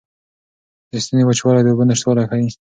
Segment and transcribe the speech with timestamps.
[0.89, 2.47] د ستوني وچوالی د اوبو نشتوالی ښيي.